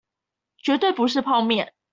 [0.63, 1.73] 絕對不是泡麵